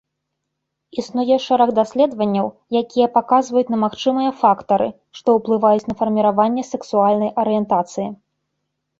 Існуе 0.99 1.35
шэраг 1.47 1.69
даследванняў, 1.79 2.47
якія 2.81 3.07
паказваюць 3.17 3.69
на 3.73 3.77
магчымыя 3.83 4.31
фактары, 4.41 4.87
што 5.19 5.27
ўплываюць 5.37 5.85
на 5.89 5.95
фарміраванне 5.99 6.63
сексуальнай 6.73 7.31
арыентацыі. 7.43 8.07